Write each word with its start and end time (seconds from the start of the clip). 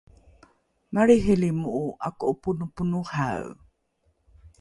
malriihilimo’o 0.93 1.83
’ako’oponoponohae 2.07 3.41